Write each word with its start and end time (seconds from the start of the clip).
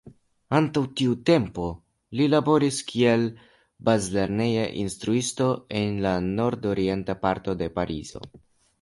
Antaŭ 0.59 0.81
tiu 1.01 1.11
tempo 1.29 1.65
li 2.21 2.25
laboris 2.35 2.81
kiel 2.93 3.27
bazlerneja 3.91 4.67
instruisto 4.87 5.53
en 5.85 6.03
la 6.09 6.19
nordorienta 6.35 7.21
parto 7.25 7.61
de 7.65 7.73
Parizo. 7.81 8.29